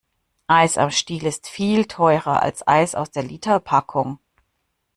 Eis 0.47 0.79
am 0.79 0.89
Stiel 0.89 1.27
ist 1.27 1.47
viel 1.47 1.85
teurer 1.85 2.41
als 2.41 2.67
Eis 2.67 2.95
aus 2.95 3.11
der 3.11 3.21
Literpackung. 3.21 4.17